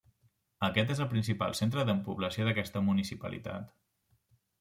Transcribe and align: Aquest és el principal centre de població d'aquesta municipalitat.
Aquest 0.67 0.93
és 0.93 1.01
el 1.03 1.09
principal 1.11 1.53
centre 1.59 1.83
de 1.89 1.95
població 2.07 2.47
d'aquesta 2.47 2.83
municipalitat. 2.87 3.69